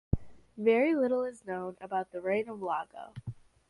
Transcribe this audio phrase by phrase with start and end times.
[0.57, 3.13] Very little is known about the reign of Iago.